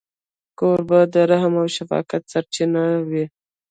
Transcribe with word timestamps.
کوربه 0.59 0.99
د 1.13 1.15
رحم 1.29 1.53
او 1.61 1.67
شفقت 1.75 2.21
سرچینه 2.33 2.83
وي. 3.09 3.25